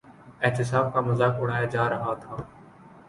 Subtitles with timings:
[0.41, 2.35] احتساب کا مذاق اڑایا جا رہا تھا۔